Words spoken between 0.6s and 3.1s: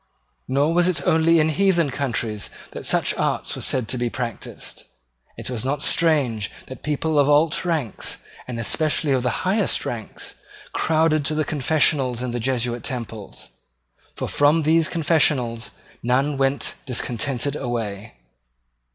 was it only in heathen countries that